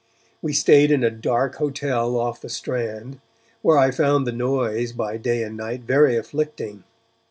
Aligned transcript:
We 0.41 0.51
stayed 0.53 0.89
in 0.89 1.03
a 1.03 1.11
dark 1.11 1.57
hotel 1.57 2.17
off 2.17 2.41
the 2.41 2.49
Strand, 2.49 3.19
where 3.61 3.77
I 3.77 3.91
found 3.91 4.25
the 4.25 4.31
noise 4.31 4.93
by 4.93 5.17
day 5.17 5.43
and 5.43 5.55
night 5.55 5.81
very 5.81 6.17
afflicting. 6.17 6.85